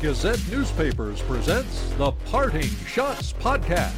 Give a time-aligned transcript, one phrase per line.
[0.00, 3.94] Gazette Newspapers presents the Parting Schotts Podcast.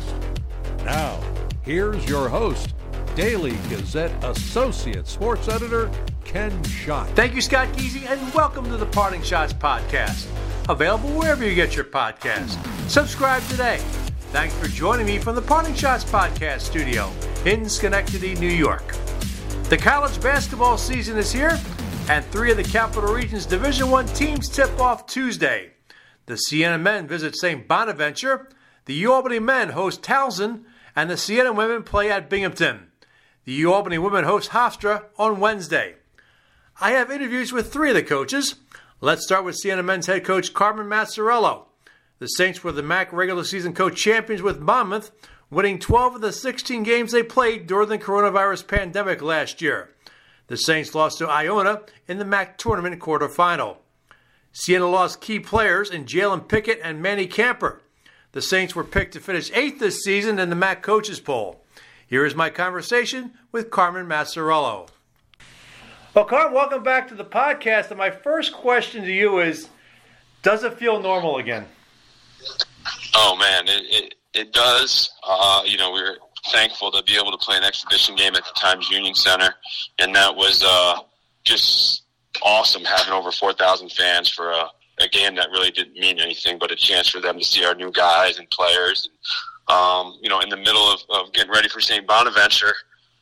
[0.84, 1.21] Now,
[1.63, 2.73] here's your host,
[3.17, 5.91] Daily Gazette Associate Sports Editor,
[6.25, 7.08] Ken Schott.
[7.17, 10.29] Thank you, Scott Geezy, and welcome to the Parting Schotts Podcast.
[10.68, 12.56] Available wherever you get your podcasts.
[12.88, 13.78] Subscribe today.
[14.30, 17.10] Thanks for joining me from the Parting Schotts Podcast studio
[17.44, 18.94] in Schenectady, New York.
[19.64, 21.58] The college basketball season is here,
[22.08, 25.72] and three of the Capital Region's Division One teams tip off Tuesday.
[26.29, 27.66] The Siena men visit St.
[27.66, 28.50] Bonaventure,
[28.84, 32.89] the Albany men host Towson, and the Siena women play at Binghamton.
[33.47, 35.95] The Albany women host Hofstra on Wednesday.
[36.83, 38.56] I have interviews with three of the coaches.
[39.01, 41.65] Let's start with Siena men's head coach Carmen Maciariello.
[42.19, 45.11] The Saints were the MAAC regular season co champions with Monmouth,
[45.48, 49.95] winning 12 of the 16 games they played during the coronavirus pandemic last year.
[50.48, 53.79] The Saints lost to Iona in the MAAC tournament quarterfinal.
[54.52, 57.80] Siena lost key players in Jalen Pickett and Manny Camper.
[58.33, 61.64] The Saints were picked to finish eighth this season in the MAAC coaches poll.
[62.06, 64.89] Here is my conversation with Carmen Maciariello.
[66.14, 67.91] Well, Carmen, welcome back to the podcast.
[67.91, 69.69] And my first question to you is
[70.42, 71.67] Does it feel normal again?
[73.14, 75.11] Oh, man, it, it, it does.
[75.27, 76.17] Uh, you know, we are
[76.51, 79.55] thankful to be able to play an exhibition game at the Times Union Center.
[79.98, 81.01] And that was uh,
[81.45, 82.03] just
[82.42, 86.70] awesome having over 4,000 fans for a, a game that really didn't mean anything, but
[86.70, 89.08] a chance for them to see our new guys and players.
[89.69, 92.06] And, um, you know, in the middle of, of getting ready for St.
[92.06, 92.75] Bonaventure.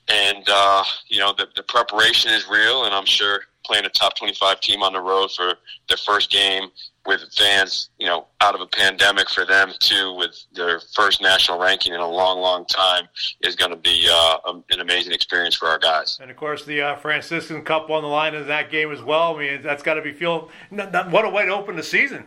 [0.08, 4.14] And, uh, you know, the, the preparation is real, and I'm sure playing a top
[4.16, 5.54] 25 team on the road for
[5.88, 6.68] their first game
[7.06, 11.58] with fans, you know, out of a pandemic for them too, with their first national
[11.58, 13.08] ranking in a long, long time,
[13.42, 14.38] is going to be uh,
[14.70, 16.18] an amazing experience for our guys.
[16.20, 19.36] And of course, the uh, Franciscan Cup on the line in that game as well.
[19.36, 20.50] I mean, that's got to be feel.
[20.70, 22.24] What a way to open the season.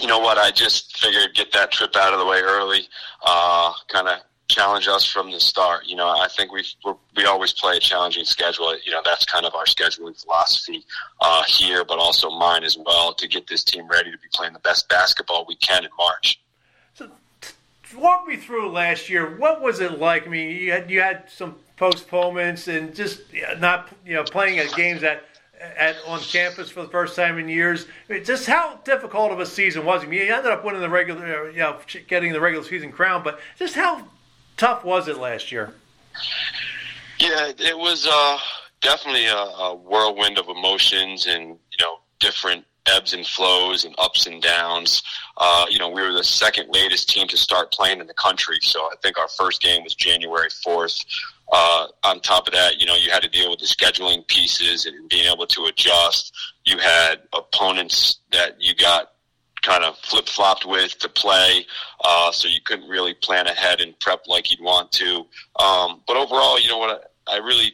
[0.00, 0.36] You know what?
[0.36, 2.88] I just figured get that trip out of the way early,
[3.24, 4.18] uh, kind of
[4.56, 5.86] challenge us from the start.
[5.86, 6.64] You know, I think we
[7.14, 8.74] we always play a challenging schedule.
[8.84, 10.84] You know, that's kind of our scheduling philosophy
[11.20, 14.54] uh, here, but also mine as well to get this team ready to be playing
[14.54, 16.40] the best basketball we can in March.
[16.94, 17.10] So,
[17.96, 19.36] walk me through last year.
[19.36, 20.26] What was it like?
[20.26, 23.20] I mean, you had you had some postponements and just
[23.58, 25.22] not you know playing at games at.
[25.78, 27.86] At, on campus for the first time in years.
[28.10, 30.08] I mean, just how difficult of a season was it?
[30.10, 33.40] Mean, you ended up winning the regular, you know, getting the regular season crown, but
[33.58, 34.06] just how
[34.56, 35.72] tough was it last year?
[37.18, 38.38] Yeah, it was uh,
[38.80, 44.26] definitely a, a, whirlwind of emotions and you know different ebbs and flows and ups
[44.26, 45.02] and downs.
[45.36, 48.58] Uh, you know, we were the second latest team to start playing in the country,
[48.62, 51.04] so I think our first game was January fourth.
[51.52, 54.86] Uh, on top of that, you know, you had to deal with the scheduling pieces
[54.86, 56.32] and being able to adjust.
[56.64, 59.12] You had opponents that you got
[59.66, 61.66] kind of flip flopped with to play,
[62.04, 65.26] uh, so you couldn't really plan ahead and prep like you'd want to.
[65.58, 67.12] Um, but overall, you know what?
[67.26, 67.72] I, really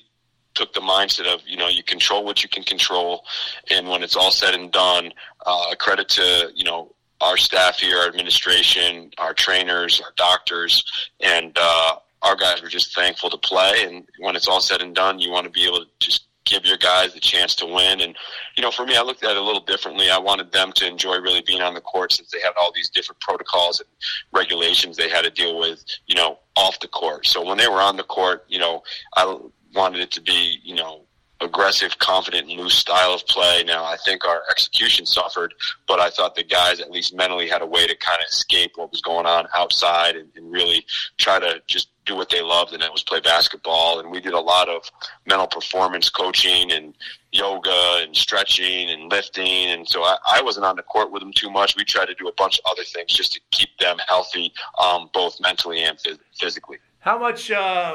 [0.55, 3.25] took the mindset of you know you control what you can control,
[3.71, 5.13] and when it's all said and done,
[5.45, 11.57] uh, credit to you know our staff here, our administration, our trainers, our doctors, and
[11.61, 13.85] uh, our guys were just thankful to play.
[13.87, 16.65] And when it's all said and done, you want to be able to just give
[16.65, 18.01] your guys the chance to win.
[18.01, 18.17] And,
[18.57, 20.11] you know, for me, I looked at it a little differently.
[20.11, 22.91] I wanted them to enjoy really being on the court since they had all these
[22.91, 23.89] different protocols and
[24.33, 27.27] regulations they had to deal with, you know, off the court.
[27.27, 28.83] So when they were on the court, you know,
[29.17, 29.39] I
[29.75, 31.03] wanted it to be, you know,
[31.41, 33.65] aggressive, confident, loose style of play.
[33.65, 35.55] Now, I think our execution suffered,
[35.89, 38.73] but I thought the guys at least mentally had a way to kind of escape
[38.77, 40.87] what was going on outside and, and really
[41.19, 44.01] try to just do what they loved, and that was play basketball.
[44.01, 44.91] And we did a lot of
[45.27, 46.95] mental performance coaching and
[47.31, 49.71] yoga and stretching and lifting.
[49.71, 51.77] And so I, I wasn't on the court with them too much.
[51.77, 54.53] We tried to do a bunch of other things just to keep them healthy,
[54.83, 56.79] um, both mentally and phys- physically.
[57.01, 57.51] How much?
[57.51, 57.95] Uh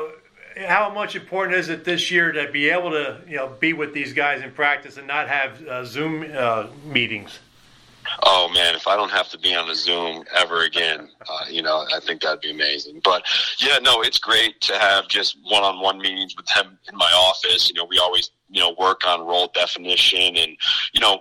[0.65, 3.93] how much important is it this year to be able to you know be with
[3.93, 7.39] these guys in practice and not have uh, Zoom uh, meetings?
[8.23, 11.61] Oh man, if I don't have to be on a Zoom ever again, uh, you
[11.61, 13.01] know, I think that'd be amazing.
[13.03, 13.23] But
[13.59, 17.69] yeah, no, it's great to have just one-on-one meetings with them in my office.
[17.69, 20.57] You know, we always you know work on role definition and
[20.93, 21.19] you know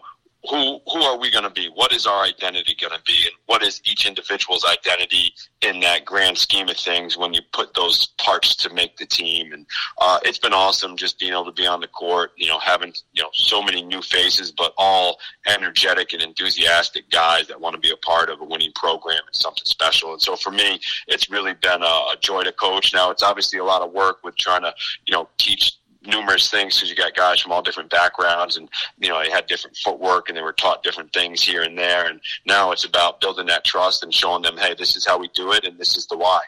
[0.48, 1.70] who who are we going to be?
[1.74, 5.32] What is our identity going to be, and what is each individual's identity
[5.62, 9.52] in that grand scheme of things when you put those parts to make the team?
[9.52, 9.66] And
[9.98, 12.32] uh, it's been awesome just being able to be on the court.
[12.36, 17.46] You know, having you know so many new faces, but all energetic and enthusiastic guys
[17.48, 20.12] that want to be a part of a winning program and something special.
[20.12, 22.94] And so for me, it's really been a, a joy to coach.
[22.94, 24.74] Now it's obviously a lot of work with trying to
[25.06, 28.68] you know teach numerous things because you got guys from all different backgrounds and
[28.98, 32.06] you know they had different footwork and they were taught different things here and there
[32.06, 35.28] and now it's about building that trust and showing them hey this is how we
[35.34, 36.40] do it and this is the why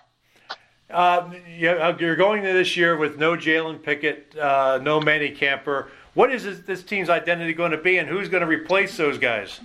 [0.90, 5.90] uh, you're going to this year with no Jalen Pickett, uh, no Manny Camper.
[6.14, 9.19] What is this, this team's identity going to be, and who's going to replace those
[9.19, 9.61] guys?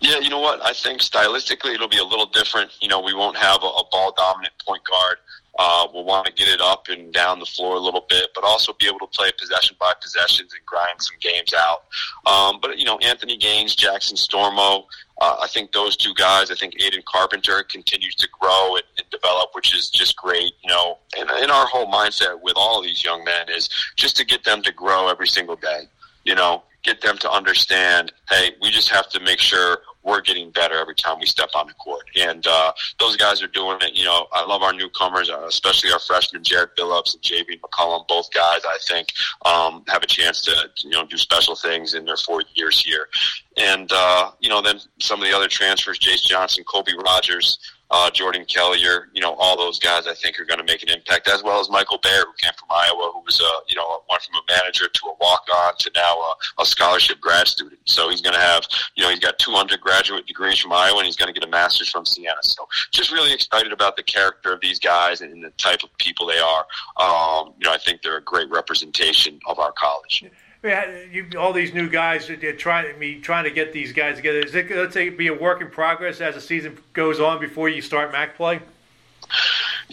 [0.00, 0.62] Yeah, you know what?
[0.64, 2.70] I think stylistically it'll be a little different.
[2.80, 5.18] You know, we won't have a, a ball dominant point guard.
[5.58, 8.44] Uh, we'll want to get it up and down the floor a little bit, but
[8.44, 11.84] also be able to play possession by possessions and grind some games out.
[12.26, 14.84] Um, but you know, Anthony Gaines, Jackson Stormo,
[15.20, 16.50] uh, I think those two guys.
[16.50, 20.52] I think Aiden Carpenter continues to grow and, and develop, which is just great.
[20.62, 24.24] You know, and, and our whole mindset with all these young men is just to
[24.24, 25.88] get them to grow every single day.
[26.24, 30.50] You know, get them to understand, hey, we just have to make sure we're getting
[30.50, 32.04] better every time we step on the court.
[32.16, 33.94] And uh, those guys are doing it.
[33.94, 38.06] You know, I love our newcomers, uh, especially our freshmen, Jared Billups and JV McCollum.
[38.06, 39.08] Both guys, I think,
[39.44, 43.08] um, have a chance to you know do special things in their four years here.
[43.56, 47.58] And uh, you know, then some of the other transfers, Jace Johnson, Colby Rogers
[47.90, 50.88] uh, Jordan Kellier, you know, all those guys I think are going to make an
[50.88, 54.02] impact, as well as Michael Baird, who came from Iowa, who was, a, you know,
[54.10, 57.80] went from a manager to a walk-on to now a, a scholarship grad student.
[57.84, 58.66] So he's going to have,
[58.96, 61.50] you know, he's got two undergraduate degrees from Iowa, and he's going to get a
[61.50, 62.34] master's from Siena.
[62.42, 66.26] So just really excited about the character of these guys and the type of people
[66.26, 66.66] they are.
[66.96, 70.22] Um, you know, I think they're a great representation of our college.
[70.22, 70.30] Yeah,
[70.62, 74.40] you, all these new guys are trying me trying to get these guys together.
[74.40, 77.68] Is it let's say be a work in progress as the season goes on before
[77.68, 78.60] you start MAAC play?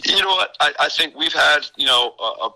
[0.04, 0.56] You know what?
[0.60, 2.50] I, I think we've had you know a,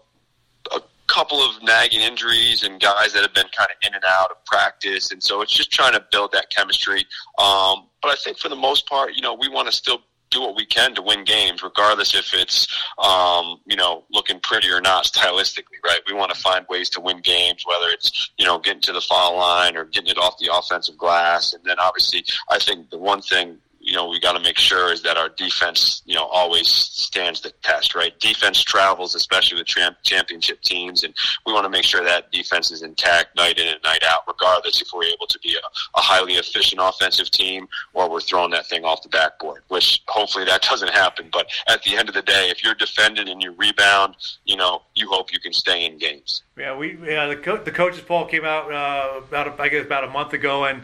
[0.77, 4.31] a couple of nagging injuries and guys that have been kind of in and out
[4.31, 7.05] of practice, and so it's just trying to build that chemistry.
[7.39, 10.41] Um, but I think for the most part, you know, we want to still do
[10.41, 12.67] what we can to win games, regardless if it's
[12.99, 16.01] um, you know looking pretty or not stylistically, right?
[16.07, 19.01] We want to find ways to win games, whether it's you know getting to the
[19.01, 22.99] foul line or getting it off the offensive glass, and then obviously I think the
[22.99, 23.59] one thing
[23.89, 27.41] you know we got to make sure is that our defense you know always stands
[27.41, 29.67] the test right defense travels especially with
[30.05, 31.15] championship teams and
[31.47, 34.83] we want to make sure that defense is intact night in and night out regardless
[34.83, 38.67] if we're able to be a, a highly efficient offensive team or we're throwing that
[38.67, 42.23] thing off the backboard which hopefully that doesn't happen but at the end of the
[42.23, 45.97] day if you're defending and you rebound you know you hope you can stay in
[45.99, 49.69] games yeah we yeah the, co- the coaches poll came out uh, about a, I
[49.69, 50.83] guess about a month ago and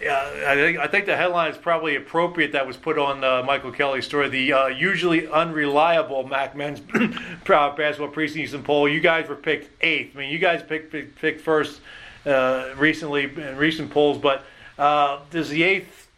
[0.00, 2.52] yeah, I think I think the headline is probably appropriate.
[2.52, 4.28] That was put on uh, Michael Kelly's story.
[4.28, 6.80] The uh, usually unreliable MAAC men's
[7.46, 8.88] basketball preseason poll.
[8.88, 10.16] You guys were picked eighth.
[10.16, 11.80] I mean, you guys picked picked, picked first
[12.26, 14.18] uh, recently in recent polls.
[14.18, 14.44] But
[14.78, 16.08] uh, does the eighth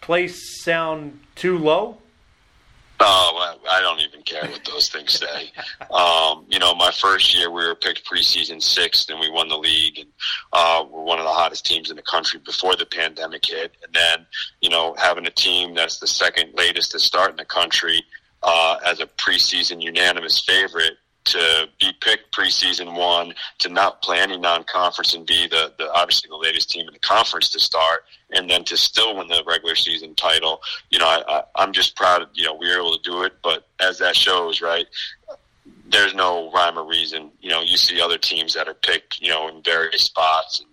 [0.00, 1.98] place sound too low?
[3.00, 5.52] Oh, I don't even care what those things say.
[5.92, 9.56] Um, you know, my first year we were picked preseason sixth, and we won the
[9.56, 10.08] league, and
[10.52, 13.76] uh, we're one of the hottest teams in the country before the pandemic hit.
[13.84, 14.26] And then,
[14.60, 18.02] you know, having a team that's the second latest to start in the country
[18.42, 20.94] uh, as a preseason unanimous favorite
[21.28, 26.28] to be picked preseason one, to not play any non-conference and be the, the obviously
[26.28, 29.74] the latest team in the conference to start, and then to still win the regular
[29.74, 30.60] season title.
[30.90, 32.22] You know, I, I, am just proud.
[32.22, 33.34] Of, you know, we were able to do it.
[33.42, 34.86] But as that shows, right,
[35.90, 37.30] there's no rhyme or reason.
[37.40, 40.60] You know, you see other teams that are picked, you know, in various spots.
[40.60, 40.68] And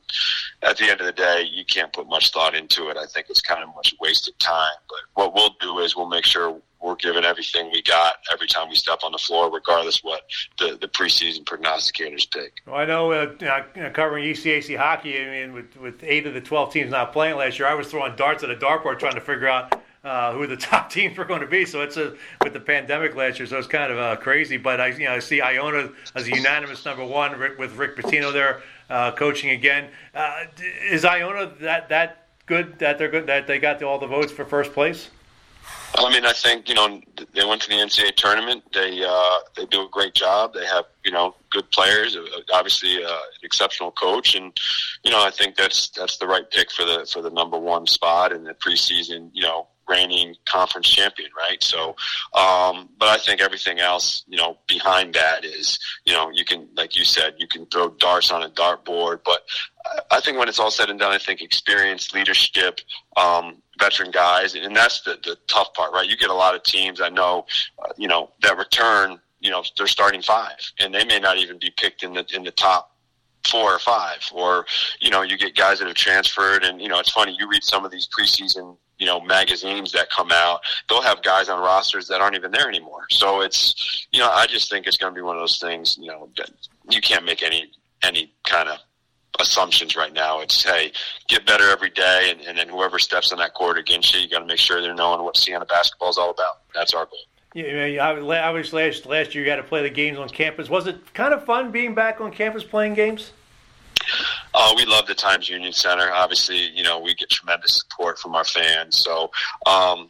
[0.69, 2.97] at the end of the day, you can't put much thought into it.
[2.97, 4.75] I think it's kind of much wasted time.
[4.89, 8.69] But what we'll do is we'll make sure we're giving everything we got every time
[8.69, 10.21] we step on the floor, regardless what
[10.59, 12.53] the, the preseason prognosticators pick.
[12.65, 16.41] Well, I know, uh, know, covering ECAC hockey, I mean, with, with eight of the
[16.41, 19.21] 12 teams not playing last year, I was throwing darts at a dartboard trying to
[19.21, 21.65] figure out uh, who the top teams were going to be.
[21.65, 24.57] So it's a, with the pandemic last year, so it's kind of uh, crazy.
[24.57, 28.31] But I, you know, I see Iona as a unanimous number one with Rick Pitino
[28.31, 29.89] there uh, coaching again.
[30.13, 30.45] Uh,
[30.89, 34.45] is Iona that that good that they're good that they got all the votes for
[34.45, 35.09] first place?
[35.97, 37.01] I mean, I think you know
[37.33, 38.63] they went to the NCAA tournament.
[38.73, 40.53] They uh, they do a great job.
[40.53, 42.23] They have you know good players, uh,
[42.53, 44.57] obviously uh, an exceptional coach, and
[45.03, 47.87] you know I think that's that's the right pick for the for the number one
[47.87, 49.29] spot in the preseason.
[49.33, 51.61] You know, reigning conference champion, right?
[51.63, 51.95] So,
[52.33, 56.67] um, but I think everything else, you know, behind that is, you know, you can,
[56.75, 59.41] like you said, you can throw darts on a dartboard, but
[60.11, 62.81] I think when it's all said and done, I think experience, leadership,
[63.17, 66.07] um, veteran guys, and that's the, the tough part, right?
[66.07, 67.45] You get a lot of teams I know,
[67.79, 71.59] uh, you know, that return, you know, they're starting five, and they may not even
[71.59, 72.95] be picked in the in the top
[73.45, 74.65] four or five, or
[74.99, 77.35] you know, you get guys that have transferred, and you know, it's funny.
[77.37, 80.61] You read some of these preseason, you know, magazines that come out.
[80.89, 83.05] They'll have guys on rosters that aren't even there anymore.
[83.09, 85.97] So it's, you know, I just think it's going to be one of those things.
[85.99, 86.29] You know,
[86.89, 87.71] you can't make any
[88.03, 88.79] any kind of
[89.39, 90.41] assumptions right now.
[90.41, 90.91] It's hey,
[91.27, 94.29] get better every day, and, and then whoever steps on that court against you, you
[94.29, 96.61] got to make sure they're knowing what Siena basketball is all about.
[96.73, 97.19] That's our goal.
[97.55, 100.69] Yeah, obviously last last year you got to play the games on campus.
[100.69, 103.31] Was it kind of fun being back on campus playing games?
[104.53, 106.11] Uh, we love the Times Union Center.
[106.11, 108.97] Obviously, you know we get tremendous support from our fans.
[108.97, 109.31] So
[109.65, 110.09] um,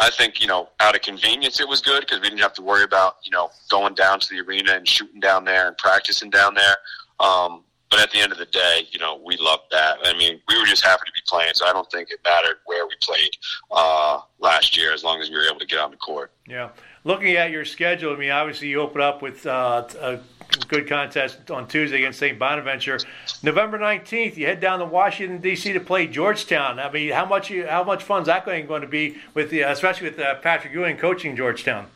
[0.00, 2.62] I think you know out of convenience it was good because we didn't have to
[2.62, 6.28] worry about you know going down to the arena and shooting down there and practicing
[6.28, 6.76] down there.
[7.20, 9.98] Um, but at the end of the day, you know, we loved that.
[10.04, 12.56] I mean, we were just happy to be playing, so I don't think it mattered
[12.66, 13.30] where we played
[13.70, 16.32] uh, last year as long as we were able to get on the court.
[16.48, 16.70] Yeah.
[17.04, 20.18] Looking at your schedule, I mean, obviously you open up with uh, a
[20.68, 22.38] good contest on Tuesday against St.
[22.38, 22.98] Bonaventure.
[23.42, 25.72] November 19th, you head down to Washington, D.C.
[25.72, 26.80] to play Georgetown.
[26.80, 30.10] I mean, how much how much fun is that going to be, with the, especially
[30.10, 31.86] with uh, Patrick Ewing coaching Georgetown?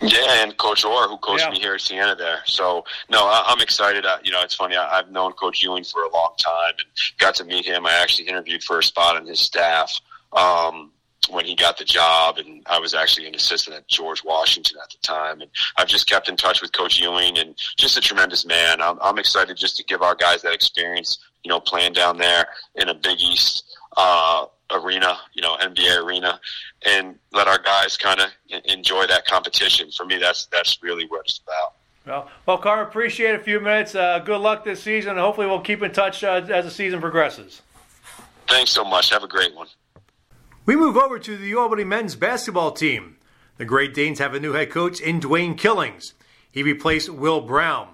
[0.00, 1.50] Yeah, and Coach Orr, who coached yeah.
[1.50, 2.40] me here at Siena there.
[2.46, 4.04] So, no, I, am excited.
[4.04, 4.76] Uh, you know, it's funny.
[4.76, 6.86] I, have known Coach Ewing for a long time and
[7.18, 7.86] got to meet him.
[7.86, 10.00] I actually interviewed for a spot on his staff
[10.32, 10.90] um,
[11.30, 14.90] when he got the job, and I was actually an assistant at George Washington at
[14.90, 15.40] the time.
[15.40, 18.82] And I've just kept in touch with Coach Ewing, and just a tremendous man.
[18.82, 22.46] I'm, I'm excited just to give our guys that experience, you know, playing down there
[22.74, 26.40] in a Big East uh, arena, you know, NBA arena,
[26.86, 28.28] and let our guys kind of
[28.64, 29.90] enjoy that competition.
[29.90, 31.74] For me, that's that's really what it's about.
[32.06, 33.94] Well, well, Carr, appreciate a few minutes.
[33.94, 37.00] Uh, good luck this season, and hopefully we'll keep in touch uh, as the season
[37.00, 37.62] progresses.
[38.46, 39.10] Thanks so much.
[39.10, 39.68] Have a great one.
[40.66, 43.16] We move over to the Albany men's basketball team.
[43.56, 46.12] The Great Danes have a new head coach in Dwayne Killings.
[46.50, 47.88] He replaced Will Brown.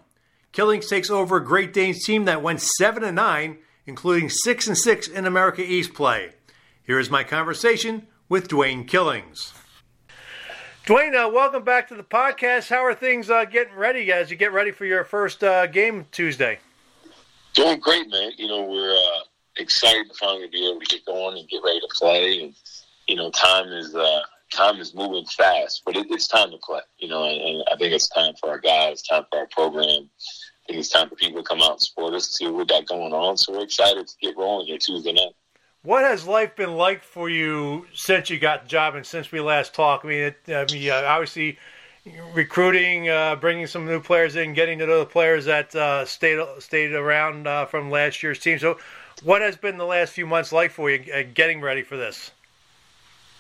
[0.53, 4.77] Killings takes over a Great Danes team that went seven and nine, including six and
[4.77, 6.31] six in America East play.
[6.91, 9.53] Here is my conversation with Dwayne Killings.
[10.85, 12.69] Dwayne, uh, welcome back to the podcast.
[12.69, 16.07] How are things uh, getting ready as you get ready for your first uh, game
[16.11, 16.59] Tuesday?
[17.55, 18.33] Doing great, man.
[18.37, 19.21] You know, we're uh,
[19.59, 22.43] excited to finally be able to get going and get ready to play.
[22.43, 22.55] And
[23.07, 26.81] you know, time is uh, time is moving fast, but it, it's time to play.
[26.99, 29.87] You know, and, and, I think it's time for our guys, time for our program.
[29.87, 32.57] I think it's time for people to come out and support us and see what
[32.57, 33.37] we got going on.
[33.37, 35.35] So we're excited to get rolling here Tuesday night.
[35.83, 39.41] What has life been like for you since you got the job and since we
[39.41, 40.05] last talked?
[40.05, 41.59] I mean, it, I mean uh, obviously
[42.35, 46.39] recruiting, uh, bringing some new players in, getting to know the players that uh, stayed
[46.59, 48.59] stayed around uh, from last year's team.
[48.59, 48.79] So,
[49.23, 52.31] what has been the last few months like for you, getting ready for this?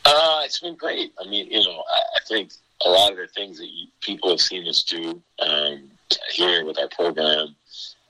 [0.06, 1.12] Uh, it's been great.
[1.22, 2.52] I mean, you know, I, I think
[2.86, 5.90] a lot of the things that you, people have seen us do um,
[6.30, 7.54] here with our program.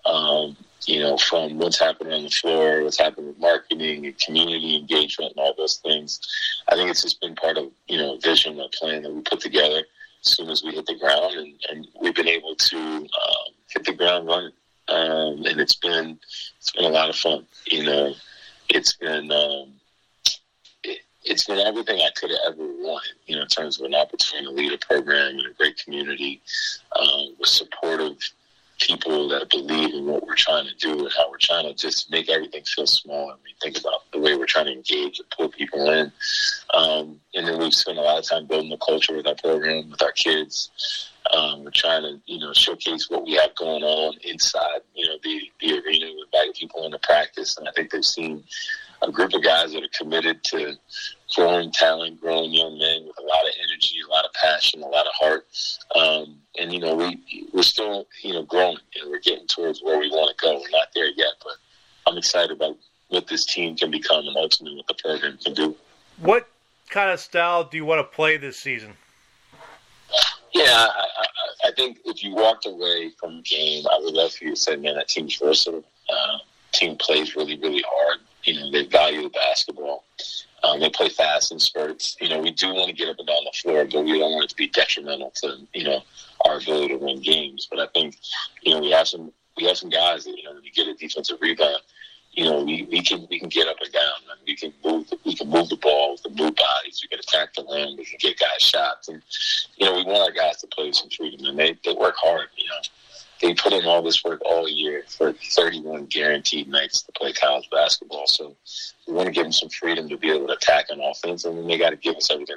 [0.07, 0.57] Um,
[0.87, 5.33] you know, from what's happening on the floor, what's happening with marketing and community engagement
[5.37, 6.21] and all those things.
[6.69, 9.41] I think it's just been part of, you know, vision, a plan that we put
[9.41, 9.83] together
[10.25, 13.85] as soon as we hit the ground and, and we've been able to um, hit
[13.85, 14.53] the ground running.
[14.89, 16.19] Um, and it's been,
[16.59, 17.47] it's been a lot of fun.
[17.67, 18.15] You know,
[18.69, 19.75] it's been, um,
[20.83, 23.95] it, it's been everything I could have ever wanted, you know, in terms of an
[23.95, 26.41] opportunity to lead a program in a great community,
[26.99, 28.17] um, with supportive
[28.81, 32.11] people that believe in what we're trying to do and how we're trying to just
[32.11, 33.31] make everything feel small.
[33.31, 36.11] And we think about the way we're trying to engage and pull people in.
[36.75, 39.91] Um, and then we've spent a lot of time building the culture with our program,
[39.91, 41.11] with our kids.
[41.33, 45.19] Um, we're trying to, you know, showcase what we have going on inside, you know,
[45.23, 46.07] the, the arena.
[46.07, 47.57] We're inviting people into practice.
[47.59, 48.43] And I think they've seen
[49.03, 50.75] a group of guys that are committed to
[51.35, 54.87] growing talent, growing young men with a lot of energy, a lot of passion, a
[54.87, 55.47] lot of heart.
[55.95, 57.20] Um, and you know, we
[57.61, 60.55] we're still you know growing and we're getting towards where we want to go.
[60.55, 61.53] We're not there yet, but
[62.07, 65.77] I'm excited about what this team can become and ultimately what the program can do.
[66.21, 66.49] What
[66.89, 68.95] kind of style do you want to play this season?
[70.55, 74.33] Yeah, I, I, I think if you walked away from the game, I would love
[74.33, 75.85] for you to say, "Man, that team's versatile.
[76.11, 76.39] Uh,
[76.73, 78.21] team plays really, really hard.
[78.45, 80.05] You know, they value the basketball.
[80.63, 82.17] Um, they play fast in spurts.
[82.21, 84.33] You know, we do want to get up and down the floor, but we don't
[84.33, 86.03] want it to be detrimental to you know
[86.47, 87.50] our ability to win games.
[88.63, 90.89] You know we have some we have some guys that you know when you get
[90.89, 91.83] a defensive rebound,
[92.33, 95.09] you know we, we can we can get up and down and we can move
[95.11, 97.01] the, we can move the ball with the move bodies.
[97.03, 97.97] We can attack the rim.
[97.97, 99.23] We can get guys shots, and
[99.77, 102.49] you know we want our guys to play some freedom and they they work hard.
[102.57, 102.81] You know
[103.41, 107.69] they put in all this work all year for 31 guaranteed nights to play college
[107.71, 108.27] basketball.
[108.27, 108.55] So
[109.07, 111.57] we want to give them some freedom to be able to attack on offense, and
[111.57, 112.50] then they got to give us everything.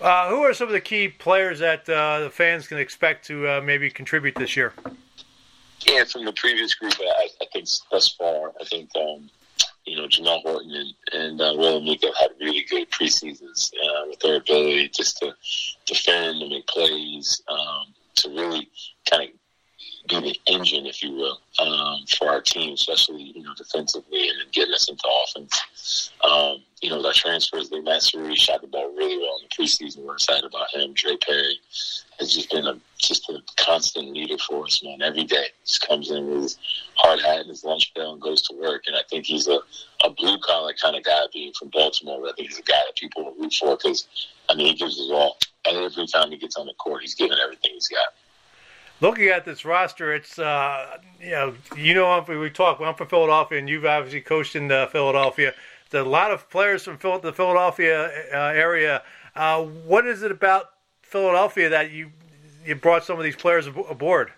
[0.00, 3.46] Uh, who are some of the key players that uh, the fans can expect to
[3.46, 4.72] uh, maybe contribute this year?
[5.86, 9.28] Yeah, from the previous group, I, I think thus far, I think um,
[9.84, 14.20] you know Jamel Horton and, and uh, Will have had really good preseasons uh, with
[14.20, 15.34] their ability just to
[15.86, 18.68] defend and make plays um, to really
[19.08, 19.39] kind of
[20.08, 24.52] be the engine, if you will, um, for our team, especially you know defensively and
[24.52, 26.10] getting us into offense.
[26.22, 30.04] Um, you know, our transfers, they Matsuri shot the ball really well in the preseason.
[30.04, 30.92] We're excited about him.
[30.94, 31.58] Dre Perry
[32.18, 35.02] has just been a just a constant leader for us, man.
[35.02, 36.58] Every day, He just comes in with his
[36.96, 38.84] hard hat and his lunch bell and goes to work.
[38.86, 39.60] And I think he's a,
[40.04, 42.26] a blue collar kind of guy, being from Baltimore.
[42.26, 44.08] I think he's a guy that people root for because
[44.48, 45.36] I mean he gives his all.
[45.66, 48.14] And every time he gets on the court, he's giving everything he's got
[49.00, 52.80] looking at this roster, it's uh, you know you know I'm, we talk.
[52.80, 55.52] I'm from Philadelphia, and you've obviously coached in uh, Philadelphia.
[55.90, 59.02] There's a lot of players from Phil- the Philadelphia uh, area.
[59.34, 60.70] Uh, what is it about
[61.02, 62.10] Philadelphia that you
[62.64, 64.32] you brought some of these players ab- aboard?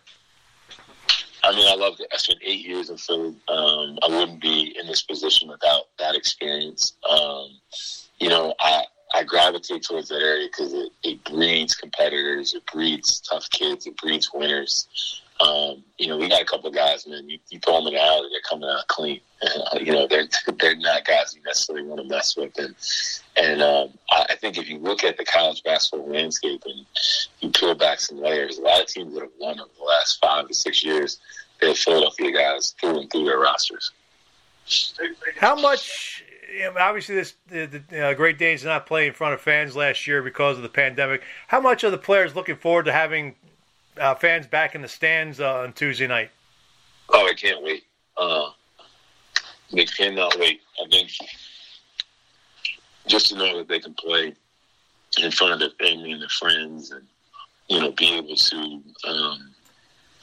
[1.44, 2.06] I mean, I love it.
[2.12, 3.34] I spent eight years in Philly.
[3.48, 6.94] Um, I wouldn't be in this position without that experience.
[7.08, 7.58] Um,
[8.20, 13.20] you know, I I gravitate towards that area because it, it breeds competitors, it breeds
[13.20, 15.22] tough kids, it breeds winners.
[15.40, 17.28] Um, you know, we got a couple of guys, man.
[17.28, 19.20] You, you throw them in the alley, they're coming out clean.
[19.80, 20.28] You know, they're
[20.60, 22.56] they're not guys you necessarily want to mess with.
[22.58, 22.76] And
[23.36, 26.86] and um, I, I think if you look at the college basketball landscape and
[27.40, 30.20] you peel back some layers, a lot of teams that have won over the last
[30.20, 31.18] five to six years,
[31.60, 33.90] they're Philadelphia guys through and through their rosters.
[35.38, 36.21] How much
[36.78, 40.06] obviously this the, the uh, Great Danes did not play in front of fans last
[40.06, 41.22] year because of the pandemic.
[41.48, 43.34] How much are the players looking forward to having
[43.98, 46.30] uh, fans back in the stands uh, on Tuesday night?
[47.08, 47.84] Oh, I can't wait.
[48.16, 48.50] Uh,
[49.72, 50.60] they cannot wait.
[50.82, 51.10] I think
[53.06, 54.34] just to know that they can play
[55.18, 57.06] in front of their family and their friends, and
[57.68, 59.50] you know, be able to um,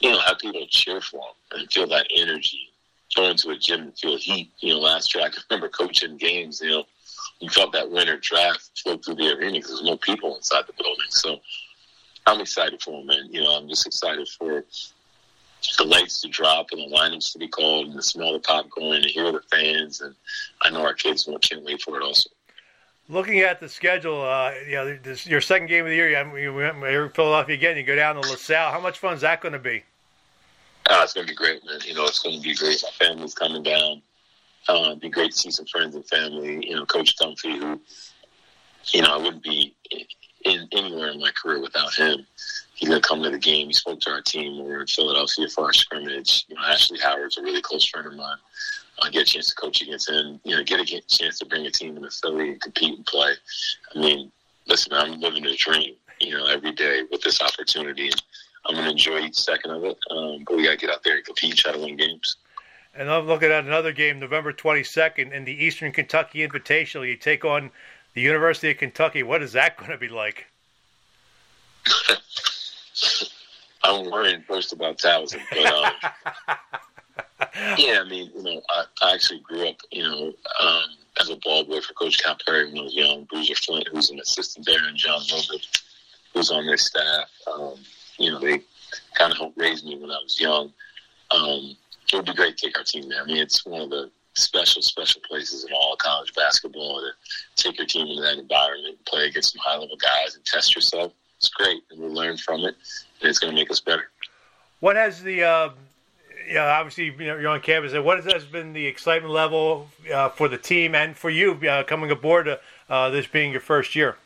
[0.00, 2.69] you know have people cheer for them and feel that energy
[3.14, 4.50] go into a gym and feel heat.
[4.58, 6.60] You know, last year I can remember coaching games.
[6.60, 6.84] You know,
[7.40, 10.74] you felt that winter draft flow through the arena because there's no people inside the
[10.74, 11.10] building.
[11.10, 11.40] So
[12.26, 13.28] I'm excited for them, man.
[13.30, 14.64] You know, I'm just excited for
[15.78, 18.96] the lights to drop and the lineups to be called and the smell of popcorn
[18.96, 20.00] and hear the fans.
[20.00, 20.14] And
[20.62, 22.30] I know our kids won't can't wait for it also.
[23.08, 26.54] Looking at the schedule, uh, you know, this, your second game of the year, you
[26.54, 27.76] went to Philadelphia again.
[27.76, 28.70] You go down to La Salle.
[28.70, 29.82] How much fun is that going to be?
[30.90, 31.78] Uh, it's going to be great, man.
[31.86, 32.82] You know, it's going to be great.
[32.82, 34.02] My family's coming down.
[34.68, 36.66] Uh, it'd be great to see some friends and family.
[36.66, 37.80] You know, Coach Dunphy, who,
[38.88, 39.76] you know, I wouldn't be
[40.44, 42.26] in, anywhere in my career without him.
[42.74, 43.68] He's to come to the game.
[43.68, 44.64] He spoke to our team.
[44.64, 46.46] We were in Philadelphia for our scrimmage.
[46.48, 48.38] You know, Ashley Howard's a really close friend of mine.
[49.00, 50.40] I get a chance to coach against him.
[50.44, 53.32] You know, get a chance to bring a team into Philly and compete and play.
[53.94, 54.32] I mean,
[54.66, 55.94] listen, I'm living a dream.
[56.18, 58.08] You know, every day with this opportunity.
[58.08, 58.22] And,
[58.70, 59.98] I'm going to enjoy each second of it.
[60.12, 62.36] Um, but we got to get out there and compete, try to win games.
[62.94, 67.08] And I'm looking at another game, November 22nd, in the Eastern Kentucky Invitational.
[67.08, 67.72] You take on
[68.14, 69.24] the University of Kentucky.
[69.24, 70.46] What is that going to be like?
[73.82, 75.92] I'm worrying first about Towson, but um,
[77.78, 80.84] yeah, I mean, you know, I, I actually grew up, you know, um,
[81.20, 83.24] as a ball boy for Coach Cal Perry when I was young.
[83.24, 85.66] Bruiser Flint, who's an assistant there, and John Wilbert,
[86.34, 87.28] who's on their staff.
[87.52, 87.76] Um,
[88.20, 88.60] you know, they
[89.14, 90.72] kind of helped raise me when I was young.
[91.30, 91.76] Um,
[92.12, 93.22] it would be great to take our team there.
[93.22, 97.78] I mean, it's one of the special, special places in all college basketball to take
[97.78, 101.12] your team into that environment, and play against some high level guys, and test yourself.
[101.38, 102.76] It's great, and we'll learn from it,
[103.20, 104.10] and it's going to make us better.
[104.80, 105.70] What has the uh,
[106.48, 107.92] yeah, obviously you know, you're on campus.
[107.94, 112.10] What has been the excitement level uh, for the team and for you uh, coming
[112.10, 112.58] aboard?
[112.88, 114.16] Uh, this being your first year.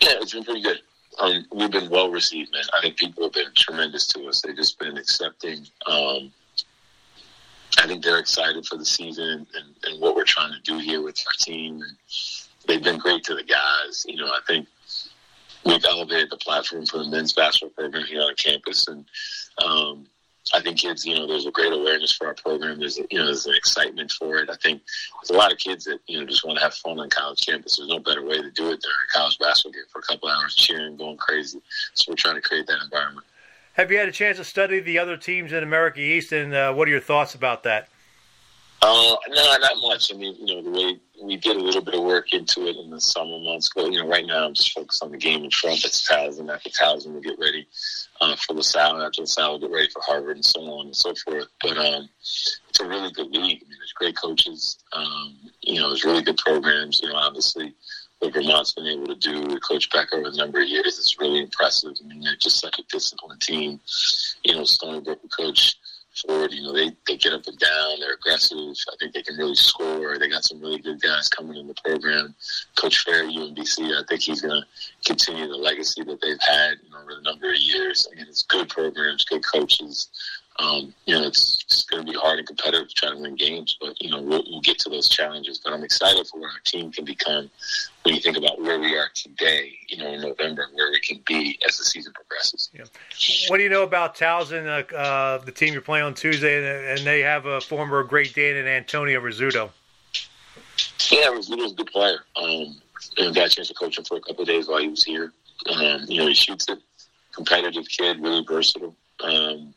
[0.00, 0.80] Yeah, it's been pretty good
[1.18, 2.64] um, we've been well received, man.
[2.76, 4.42] I think people have been tremendous to us.
[4.42, 5.66] They've just been accepting.
[5.86, 6.32] Um,
[7.78, 11.02] I think they're excited for the season and, and, what we're trying to do here
[11.02, 11.82] with our team.
[11.82, 11.96] And
[12.66, 14.04] they've been great to the guys.
[14.08, 14.66] You know, I think
[15.64, 19.04] we've elevated the platform for the men's basketball program here on campus, and
[19.64, 20.06] um,
[20.54, 22.78] I think kids, you know, there's a great awareness for our program.
[22.78, 24.48] There's, you know, there's an excitement for it.
[24.48, 24.82] I think
[25.20, 27.44] there's a lot of kids that, you know, just want to have fun on college
[27.44, 27.76] campus.
[27.76, 30.28] There's no better way to do it than a college basketball game for a couple
[30.28, 31.60] hours cheering, going crazy.
[31.94, 33.26] So we're trying to create that environment.
[33.74, 36.72] Have you had a chance to study the other teams in America East, and uh,
[36.72, 37.88] what are your thoughts about that?
[38.82, 40.12] Uh, no, not much.
[40.12, 42.76] I mean, you know, the way we did a little bit of work into it
[42.76, 45.44] in the summer months, but you know, right now I'm just focused on the game
[45.44, 45.82] in front.
[45.82, 46.52] That's Towson.
[46.52, 47.66] After Towson, we'll get ready
[48.20, 49.02] uh, for La Salle.
[49.02, 51.46] After La Salle, we'll get ready for Harvard, and so on and so forth.
[51.62, 53.62] But um, it's a really good league.
[53.64, 54.78] I mean, there's great coaches.
[54.92, 57.00] Um, you know, there's really good programs.
[57.02, 57.74] You know, obviously
[58.18, 61.16] what Vermont's been able to do with Coach Becker over a number of years is
[61.18, 61.92] really impressive.
[62.02, 63.80] I mean, they're just such a disciplined team.
[64.44, 65.76] You know, Stony Brook Coach
[66.16, 68.56] Ford, you know, they, they get up and down, they're aggressive.
[68.58, 70.18] I think they can really score.
[70.18, 72.34] They got some really good guys coming in the program.
[72.76, 74.66] Coach Ferry UMBC, I think he's going to
[75.04, 78.06] continue the legacy that they've had you know, over a number of years.
[78.10, 80.08] I mean, it's good programs, good coaches
[80.58, 83.76] um, you know, it's, it's going to be hard and competitive trying to win games,
[83.80, 85.58] but, you know, we'll, we'll get to those challenges.
[85.58, 87.50] But I'm excited for where our team can become
[88.02, 91.22] when you think about where we are today, you know, in November, where we can
[91.26, 92.70] be as the season progresses.
[92.72, 92.84] Yeah.
[93.48, 96.98] What do you know about Towson, uh, uh, the team you're playing on Tuesday, and,
[96.98, 99.70] and they have a former Great Dane and Antonio Rizzuto?
[101.10, 102.20] Yeah, Rizzuto's a good player.
[102.36, 102.80] Um,
[103.18, 105.04] and got a chance to coach him for a couple of days while he was
[105.04, 105.32] here.
[105.70, 106.78] Um, you know, he shoots it.
[107.34, 108.94] Competitive kid, really versatile.
[109.22, 109.74] Um,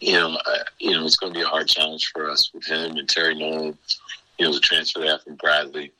[0.00, 2.66] you know, uh, you know, it's going to be a hard challenge for us with
[2.66, 3.76] him and Terry Nolan.
[4.38, 5.92] You know, the transfer there from Bradley.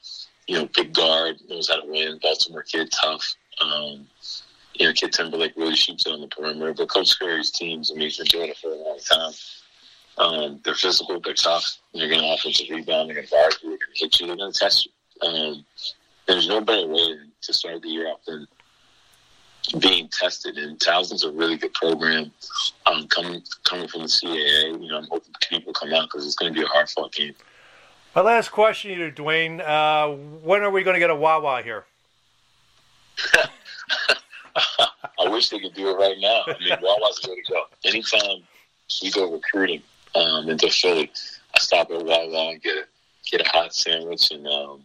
[0.47, 2.19] You know, big guard knows how to win.
[2.23, 3.35] Baltimore kid, tough.
[3.61, 4.07] Um,
[4.75, 6.75] you know, Kid Timberlake really shoots it on the perimeter.
[6.75, 9.33] But Coach Skerry's teams, I mean, he's been doing it for a long time.
[10.19, 11.79] Um, they're physical, they're tough.
[11.95, 13.09] They're going to offensive rebound.
[13.09, 13.71] They're going to guard you.
[13.71, 14.27] They're going to hit you.
[14.27, 15.29] They're going to test you.
[15.29, 15.65] Um,
[16.27, 18.47] there's no better way to start the year off than
[19.73, 20.57] being tested.
[20.59, 22.31] And Towson's a really good program.
[22.87, 26.37] Um, coming coming from the CAA, you know, I'm hoping people come out because it's
[26.37, 27.35] going to be a hard fought game.
[28.15, 29.61] My last question to you, Dwayne.
[29.61, 31.85] Uh, when are we going to get a Wawa here?
[35.19, 36.45] I wish they could do it right now.
[36.47, 37.65] I mean, Wawa's the way to go.
[37.85, 38.43] Anytime
[39.03, 39.83] we go recruiting
[40.15, 41.11] um, into Philly,
[41.55, 42.85] I stop at Wawa and get a
[43.31, 44.83] get a hot sandwich and um,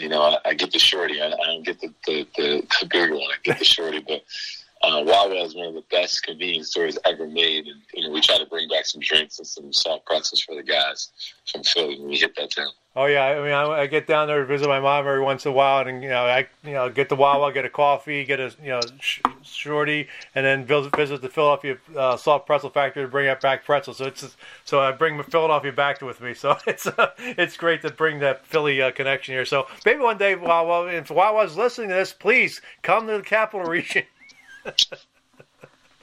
[0.00, 1.20] you know, I, I get the shorty.
[1.20, 3.22] I, I don't get the, the, the, the bigger one.
[3.30, 4.22] I get the shorty, but
[4.82, 7.66] uh, Wawa is one of the best convenience stores ever made.
[7.66, 10.54] And, you know, we try to bring back some drinks and some soft pretzels for
[10.54, 11.10] the guys
[11.50, 12.70] from Philly when we hit that town.
[12.96, 15.44] Oh yeah, I mean, I, I, get down there to visit my mom every once
[15.44, 18.24] in a while, and you know, I you know get the Wawa, get a coffee,
[18.24, 22.68] get a you know sh- shorty, and then visit, visit the Philadelphia uh, soft pretzel
[22.68, 23.98] factory to bring up back pretzels.
[23.98, 26.34] So it's so I bring Philadelphia back with me.
[26.34, 29.44] So it's uh, it's great to bring that Philly uh, connection here.
[29.44, 33.66] So maybe one day, Wawa, if Wawa's listening to this, please come to the capital
[33.70, 34.02] region.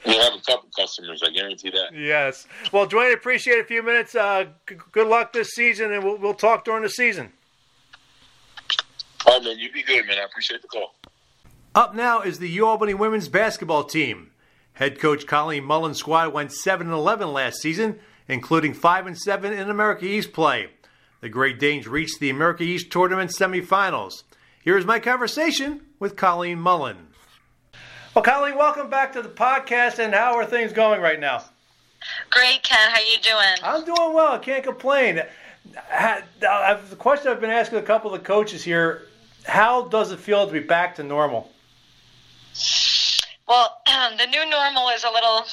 [0.06, 1.94] We'll have a couple customers, I guarantee that.
[1.94, 2.46] Yes.
[2.72, 4.14] Well, Dwayne, appreciate a few minutes.
[4.14, 7.32] Uh, g- good luck this season, and we'll, we'll talk during the season.
[9.26, 9.58] All right, man.
[9.58, 10.18] You be good, man.
[10.18, 10.94] I appreciate the call.
[11.74, 14.30] Up now is the UAlbany women's basketball team.
[14.74, 19.68] Head coach Colleen Mullen's squad went 7 11 last season, including 5 and 7 in
[19.68, 20.68] America East play.
[21.20, 24.22] The Great Danes reached the America East tournament semifinals.
[24.62, 27.07] Here's my conversation with Colleen Mullen.
[28.18, 30.00] Well, Colleen, welcome back to the podcast.
[30.00, 31.44] And how are things going right now?
[32.30, 32.90] Great, Ken.
[32.90, 33.62] How are you doing?
[33.62, 34.32] I'm doing well.
[34.32, 35.22] I can't complain.
[36.40, 39.02] The question I've been asking a couple of the coaches here:
[39.44, 41.52] How does it feel to be back to normal?
[43.46, 45.44] Well, um, the new normal is a little.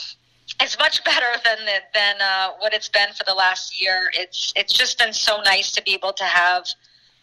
[0.59, 4.09] It's much better than the, than uh, what it's been for the last year.
[4.15, 6.65] It's it's just been so nice to be able to have,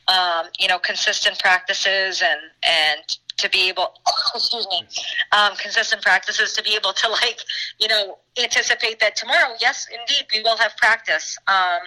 [0.06, 3.92] um, you know, consistent practices and and to be able,
[4.34, 4.86] excuse me,
[5.32, 7.40] um, consistent practices to be able to like,
[7.78, 11.36] you know, anticipate that tomorrow, yes, indeed, we will have practice.
[11.46, 11.80] Um,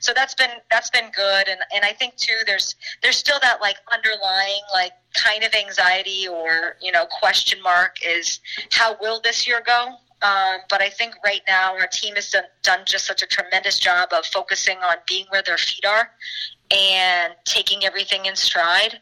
[0.00, 3.60] so that's been that's been good, and and I think too, there's there's still that
[3.60, 8.40] like underlying like kind of anxiety or you know question mark is
[8.72, 9.94] how will this year go?
[10.22, 13.78] Um, but I think right now our team has done, done just such a tremendous
[13.78, 16.10] job of focusing on being where their feet are
[16.70, 19.00] and taking everything in stride.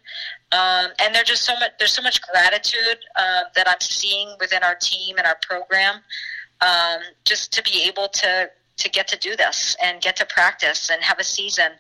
[0.53, 4.63] Um, and there's just so much there's so much gratitude uh, that I'm seeing within
[4.63, 5.97] our team and our program,
[6.61, 10.91] um, just to be able to to get to do this and get to practice
[10.91, 11.73] and have a season.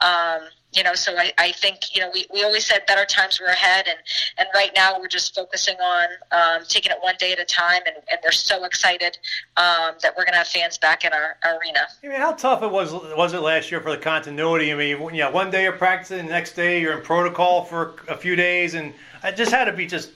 [0.00, 0.40] Um,
[0.74, 3.46] you know, so I, I think, you know, we, we always said better times were
[3.46, 3.86] ahead.
[3.88, 3.98] And,
[4.38, 7.82] and right now we're just focusing on um, taking it one day at a time.
[7.86, 9.18] And, and we're so excited
[9.56, 11.86] um, that we're going to have fans back in our, our arena.
[12.02, 14.72] I mean, how tough it was was it last year for the continuity?
[14.72, 17.94] I mean, you know, one day you're practicing, the next day you're in protocol for
[18.08, 18.74] a few days.
[18.74, 20.10] And it just had to be just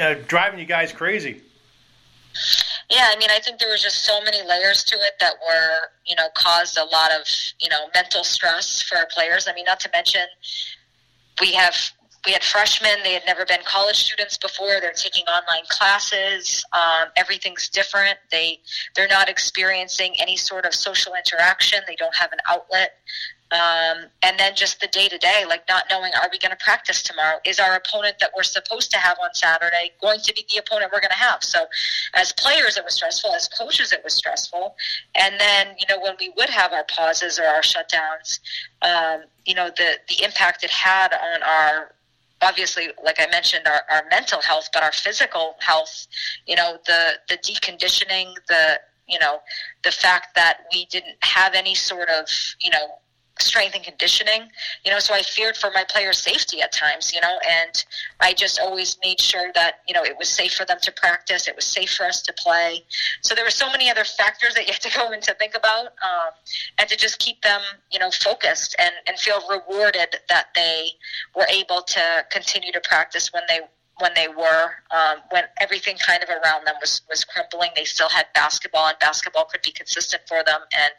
[0.00, 1.42] uh, driving you guys crazy.
[2.90, 5.90] Yeah, I mean, I think there was just so many layers to it that were,
[6.06, 7.26] you know, caused a lot of,
[7.60, 9.48] you know, mental stress for our players.
[9.48, 10.22] I mean, not to mention
[11.40, 11.74] we have
[12.24, 14.80] we had freshmen; they had never been college students before.
[14.80, 16.64] They're taking online classes.
[16.72, 18.18] Um, everything's different.
[18.30, 18.60] They
[18.94, 21.80] they're not experiencing any sort of social interaction.
[21.86, 22.98] They don't have an outlet.
[23.52, 26.64] Um, and then just the day to day, like not knowing, are we going to
[26.64, 27.38] practice tomorrow?
[27.44, 30.90] Is our opponent that we're supposed to have on Saturday going to be the opponent
[30.92, 31.44] we're going to have?
[31.44, 31.66] So,
[32.14, 33.32] as players, it was stressful.
[33.34, 34.74] As coaches, it was stressful.
[35.14, 38.40] And then, you know, when we would have our pauses or our shutdowns,
[38.82, 41.92] um, you know, the the impact it had on our
[42.42, 46.06] obviously like i mentioned our, our mental health but our physical health
[46.46, 48.78] you know the the deconditioning the
[49.08, 49.40] you know
[49.84, 52.26] the fact that we didn't have any sort of
[52.60, 52.98] you know
[53.38, 54.48] strength and conditioning,
[54.84, 57.84] you know, so I feared for my players' safety at times, you know, and
[58.20, 61.46] I just always made sure that, you know, it was safe for them to practice,
[61.46, 62.84] it was safe for us to play.
[63.20, 65.86] So there were so many other factors that you had to go into think about
[65.86, 66.32] um,
[66.78, 70.88] and to just keep them, you know, focused and, and feel rewarded that they
[71.34, 73.60] were able to continue to practice when they
[73.98, 78.08] when they were um, when everything kind of around them was was crumbling they still
[78.08, 80.92] had basketball and basketball could be consistent for them and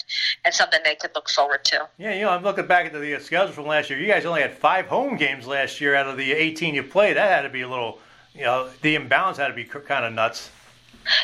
[0.45, 1.88] and something they could look forward to.
[1.97, 3.99] Yeah you know i'm looking back at the schedule from last year.
[3.99, 7.17] You guys only had five home games last year out of the 18 you played.
[7.17, 7.99] That had to be a little
[8.33, 10.49] you know the imbalance had to be kind of nuts.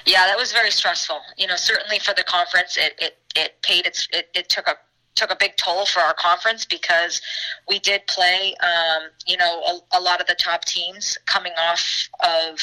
[0.05, 1.19] Yeah that was very stressful.
[1.37, 4.75] You know certainly for the conference it it, it paid its it, it took a
[5.15, 7.21] took a big toll for our conference because
[7.67, 12.09] we did play, um, you know, a, a, lot of the top teams coming off
[12.23, 12.59] of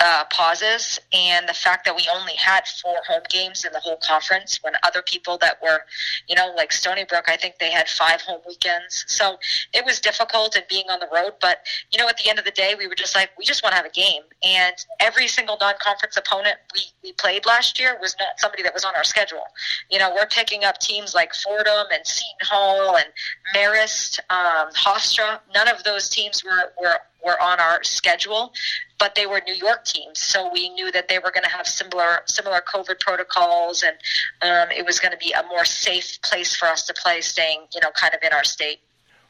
[0.00, 3.98] uh, pauses and the fact that we only had four home games in the whole
[4.02, 5.80] conference when other people that were,
[6.28, 9.04] you know, like Stony Brook, I think they had five home weekends.
[9.08, 9.38] So
[9.72, 11.34] it was difficult and being on the road.
[11.40, 13.62] But, you know, at the end of the day, we were just like, we just
[13.62, 14.22] want to have a game.
[14.42, 18.74] And every single non conference opponent we, we played last year was not somebody that
[18.74, 19.44] was on our schedule.
[19.90, 23.06] You know, we're picking up teams like Fordham and Seton Hall and
[23.54, 25.40] Marist, um, Hofstra.
[25.54, 28.52] None of those teams were, were were on our schedule,
[28.98, 31.66] but they were New York teams, so we knew that they were going to have
[31.66, 33.96] similar similar COVID protocols, and
[34.42, 37.66] um, it was going to be a more safe place for us to play, staying
[37.74, 38.80] you know kind of in our state.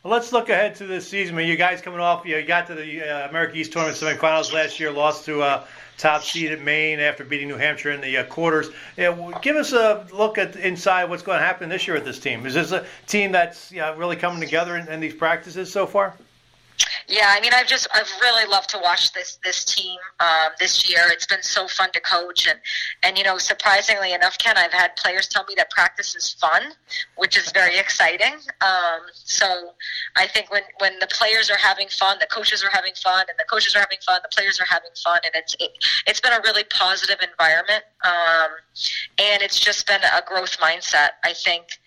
[0.03, 1.35] Well, let's look ahead to this season.
[1.35, 4.53] I mean, you guys coming off, you got to the uh, America East Tournament semifinals
[4.53, 5.66] last year, lost to uh,
[5.99, 8.70] top seed at Maine after beating New Hampshire in the uh, quarters.
[8.96, 12.20] Yeah, give us a look at inside what's going to happen this year with this
[12.20, 12.46] team.
[12.46, 15.87] Is this a team that's you know, really coming together in, in these practices so
[15.87, 16.14] far?
[17.08, 20.88] Yeah, I mean, I've just I've really loved to watch this this team um, this
[20.90, 21.02] year.
[21.06, 22.58] It's been so fun to coach, and
[23.04, 26.72] and you know, surprisingly enough, Ken, I've had players tell me that practice is fun,
[27.16, 28.34] which is very exciting.
[28.60, 29.70] Um, so
[30.16, 33.38] I think when when the players are having fun, the coaches are having fun, and
[33.38, 35.70] the coaches are having fun, the players are having fun, and it's it,
[36.08, 38.50] it's been a really positive environment, um,
[39.18, 41.10] and it's just been a growth mindset.
[41.22, 41.78] I think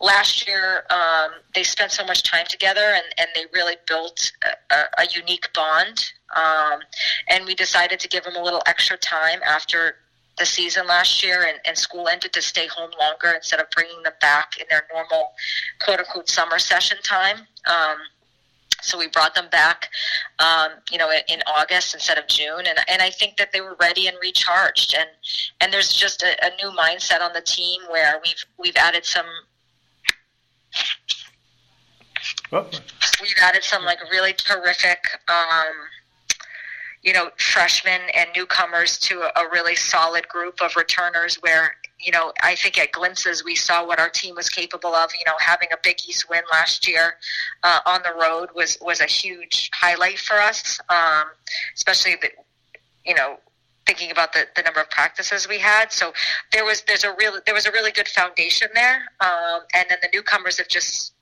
[0.00, 4.32] last year um, they spent so much time together and, and they really built
[4.70, 6.12] a, a, unique bond.
[6.34, 6.80] Um,
[7.28, 9.96] and we decided to give them a little extra time after
[10.38, 14.02] the season last year and, and school ended to stay home longer instead of bringing
[14.04, 15.32] them back in their normal
[15.80, 17.38] quote unquote summer session time.
[17.66, 17.98] Um,
[18.80, 19.88] so we brought them back,
[20.38, 23.60] um, you know, in, in, August instead of June, and and I think that they
[23.60, 25.08] were ready and recharged, and
[25.60, 29.26] and there's just a, a new mindset on the team where we've we've added some
[32.52, 32.66] Oh.
[33.20, 35.74] We've added some like really terrific, um,
[37.02, 41.36] you know, freshmen and newcomers to a, a really solid group of returners.
[41.36, 45.10] Where you know, I think at glimpses we saw what our team was capable of.
[45.14, 47.16] You know, having a Big East win last year
[47.62, 51.26] uh, on the road was was a huge highlight for us, um,
[51.74, 52.30] especially the,
[53.04, 53.38] you know
[53.88, 55.90] thinking about the, the number of practices we had.
[55.90, 56.12] So
[56.52, 59.98] there was there's a real there was a really good foundation there, um, and then
[60.02, 61.14] the newcomers have just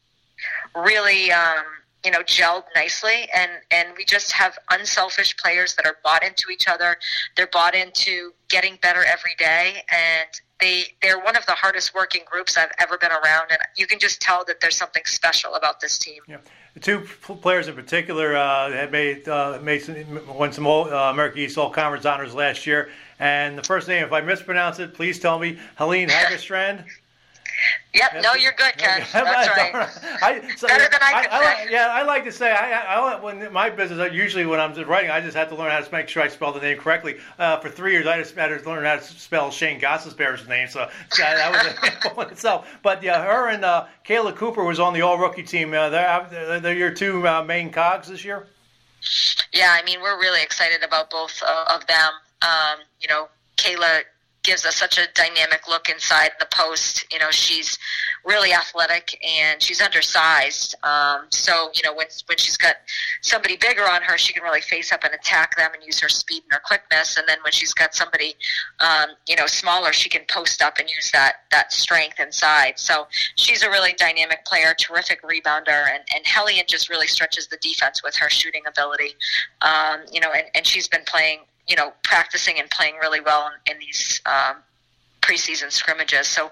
[0.75, 1.65] really um,
[2.05, 6.51] you know gelled nicely, and and we just have unselfish players that are bought into
[6.53, 6.97] each other.
[7.37, 10.29] They're bought into getting better every day, and
[10.61, 13.99] they they're one of the hardest working groups I've ever been around, and you can
[13.99, 16.23] just tell that there's something special about this team.
[16.27, 16.39] Yeah.
[16.75, 21.11] The two players in particular uh, had made uh, made some, won some all, uh,
[21.11, 24.95] America East All Conference honors last year, and the first name, if I mispronounce it,
[24.95, 26.85] please tell me, Helene Haegerstrand.
[27.95, 28.23] Yep.
[28.23, 29.03] No, you're good, Ken.
[29.13, 29.75] That's right.
[30.23, 33.51] I, so, Better than I, I, I Yeah, I like to say I, I, when
[33.53, 36.23] my business usually when I'm writing, I just have to learn how to make sure
[36.23, 37.17] I spell the name correctly.
[37.39, 40.69] Uh, for three years, I just had to learn how to spell Shane Gostisbehere's name,
[40.69, 40.81] so
[41.19, 42.69] yeah, that was a handful in itself.
[42.83, 45.73] But yeah, her and uh, Kayla Cooper was on the All Rookie team.
[45.73, 48.47] Uh, they're, they're your two uh, main cogs this year.
[49.53, 52.13] Yeah, I mean we're really excited about both uh, of them.
[52.43, 54.03] Um, you know, Kayla
[54.47, 57.05] gives us such a dynamic look inside the post.
[57.13, 57.77] You know, she's
[58.25, 60.77] really athletic and she's undersized.
[60.85, 62.77] Um, so you know, when when she's got
[63.23, 66.09] somebody bigger on her, she can really face up and attack them and use her
[66.09, 67.17] speed and her quickness.
[67.17, 68.35] And then when she's got somebody
[68.81, 72.79] um, you know smaller, she can post up and use that that strength inside.
[72.79, 77.59] So she's a really dynamic player, terrific rebounder, and and Helene just really stretches the
[77.59, 79.17] defense with her shooting ability.
[79.61, 83.51] Um, you know, and, and she's been playing you know, practicing and playing really well
[83.67, 84.57] in, in these um,
[85.21, 86.29] preseason scrimmages.
[86.29, 86.51] So,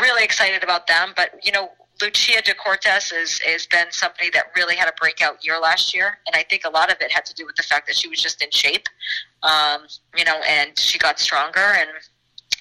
[0.00, 1.12] really excited about them.
[1.16, 1.70] But you know,
[2.00, 6.18] Lucia de Cortes is has been somebody that really had a breakout year last year,
[6.26, 8.08] and I think a lot of it had to do with the fact that she
[8.08, 8.86] was just in shape,
[9.42, 9.82] um,
[10.16, 11.88] you know, and she got stronger and.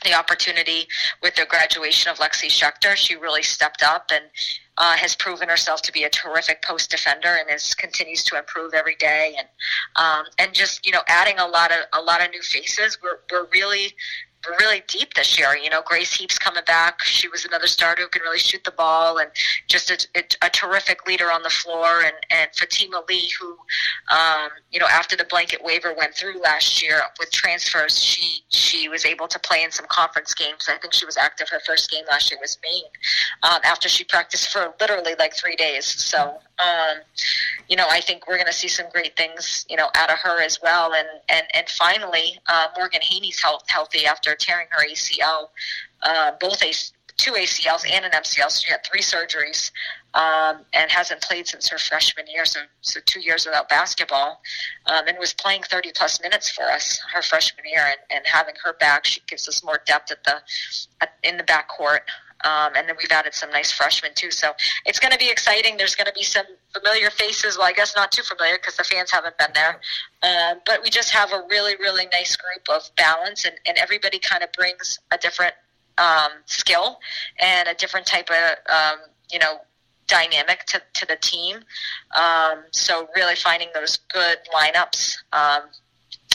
[0.04, 0.88] The opportunity
[1.22, 4.24] with the graduation of Lexi Schechter, she really stepped up and
[4.78, 8.74] uh, has proven herself to be a terrific post defender and is continues to improve
[8.74, 9.48] every day and
[9.96, 12.98] um, and just you know adding a lot of a lot of new faces.
[13.02, 13.94] We're we're really
[14.60, 15.56] really deep this year.
[15.56, 17.02] You know, Grace Heaps coming back.
[17.04, 19.30] She was another starter who can really shoot the ball and
[19.68, 22.02] just a, a, a terrific leader on the floor.
[22.04, 23.58] And, and Fatima Lee, who,
[24.16, 28.90] um, you know, after the blanket waiver went through last year with transfers, she she
[28.90, 30.68] was able to play in some conference games.
[30.70, 31.50] I think she was active.
[31.50, 32.84] Her first game last year was Maine
[33.44, 35.86] um, after she practiced for literally like three days.
[35.86, 36.98] So um,
[37.68, 40.20] you know, I think we're going to see some great things, you know, out of
[40.20, 40.94] her as well.
[40.94, 45.50] And and and finally, uh, Morgan Haney's health, healthy after tearing her ACL,
[46.04, 46.72] uh, both a
[47.18, 48.50] two ACLs and an MCL.
[48.50, 49.72] So she had three surgeries
[50.14, 52.46] um, and hasn't played since her freshman year.
[52.46, 54.42] So so two years without basketball,
[54.88, 57.86] um, and was playing 30 plus minutes for us her freshman year.
[57.86, 60.42] And, and having her back, she gives us more depth at the
[61.02, 62.02] at, in the backcourt.
[62.44, 64.32] Um, and then we've added some nice freshmen too.
[64.32, 64.52] So
[64.86, 65.78] it's going to be exciting.
[65.78, 67.58] There's going to be some familiar faces.
[67.58, 69.80] Well, I guess not too familiar because the fans haven't been there.
[70.24, 74.20] Um, but we just have a really, really nice group of balance, and, and everybody
[74.20, 75.54] kind of brings a different
[75.98, 77.00] um, skill
[77.40, 79.00] and a different type of, um,
[79.32, 79.62] you know,
[80.08, 81.58] dynamic to, to the team.
[82.16, 85.64] Um, so really finding those good lineups um,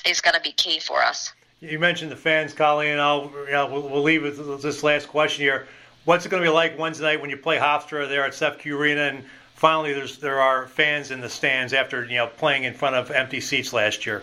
[0.07, 1.33] is going to be key for us.
[1.61, 2.99] You mentioned the fans, Colleen.
[2.99, 5.67] I'll you know, we'll, we'll leave with this last question here
[6.07, 8.79] what's it going to be like Wednesday night when you play Hofstra there at CEFCU
[8.79, 12.73] Arena and finally there's there are fans in the stands after you know playing in
[12.73, 14.23] front of empty seats last year?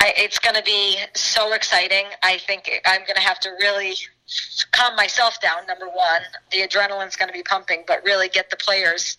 [0.00, 2.04] I, it's going to be so exciting.
[2.22, 3.94] I think I'm going to have to really
[4.72, 5.66] calm myself down.
[5.66, 9.16] Number one, the adrenaline's going to be pumping, but really get the players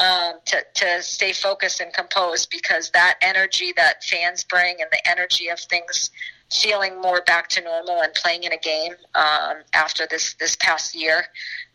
[0.00, 5.10] um, to to stay focused and composed because that energy that fans bring and the
[5.10, 6.10] energy of things
[6.50, 10.94] feeling more back to normal and playing in a game um, after this this past
[10.94, 11.24] year.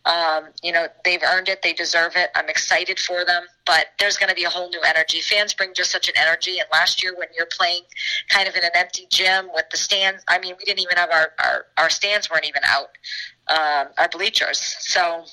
[0.06, 1.62] Um, you know, they've earned it.
[1.62, 2.30] They deserve it.
[2.36, 3.44] I'm excited for them.
[3.66, 5.22] But there's going to be a whole new energy.
[5.22, 6.60] Fans bring just such an energy.
[6.60, 7.84] And last year, when you're playing
[8.28, 11.10] kind of in an empty gym with the stands, I mean, we didn't even have
[11.10, 12.90] our, our, our stands weren't even out,
[13.48, 14.60] um, our bleachers.
[14.80, 15.24] So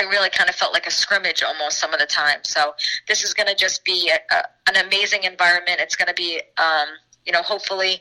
[0.00, 2.38] it really kind of felt like a scrimmage almost some of the time.
[2.44, 2.72] So
[3.08, 5.80] this is going to just be a, a, an amazing environment.
[5.80, 6.88] It's going to be, um,
[7.28, 8.00] you know, hopefully,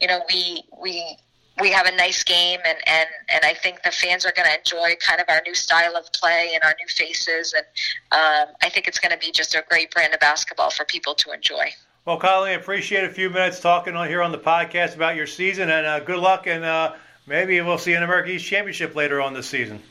[0.00, 1.04] you know, we we
[1.60, 4.56] we have a nice game and, and, and I think the fans are going to
[4.56, 7.64] enjoy kind of our new style of play and our new faces and
[8.12, 11.16] um, I think it's going to be just a great brand of basketball for people
[11.16, 11.70] to enjoy.
[12.04, 15.68] Well, Colleen, appreciate a few minutes talking on here on the podcast about your season
[15.68, 16.94] and uh, good luck and uh,
[17.26, 19.82] maybe we'll see an American East Championship later on this season.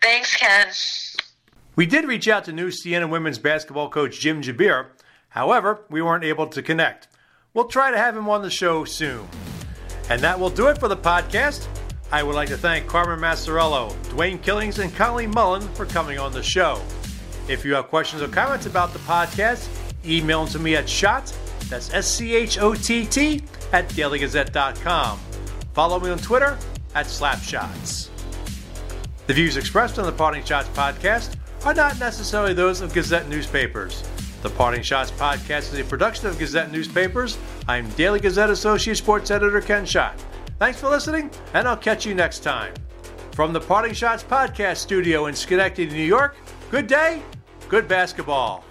[0.00, 0.68] Thanks, Ken.
[1.76, 4.86] We did reach out to new Siena women's basketball coach Jim Jabir.
[5.28, 7.08] However, we weren't able to connect.
[7.56, 9.26] We'll try to have him on the show soon.
[10.10, 11.66] And that will do it for the podcast.
[12.12, 16.32] I would like to thank Carmen Maciariello, Dwayne Killings, and Colleen Mullen for coming on
[16.32, 16.82] the show.
[17.48, 19.70] If you have questions or comments about the podcast,
[20.04, 21.34] email them to me at shot,
[21.70, 23.42] that's S C H O T T,
[23.72, 25.18] at dailygazette.com.
[25.72, 26.58] Follow me on Twitter
[26.94, 28.10] at slapshots.
[29.28, 34.02] The views expressed on the Parting Schotts podcast are not necessarily those of Gazette newspapers.
[34.42, 37.36] The Parting Schotts podcast is a production of Gazette Newspapers.
[37.68, 40.14] I'm Daily Gazette Associate Sports Editor Ken Schott.
[40.58, 42.72] Thanks for listening, and I'll catch you next time.
[43.32, 46.36] From the Parting Schotts podcast studio in Schenectady, New York,
[46.70, 47.22] good day,
[47.68, 48.64] good basketball.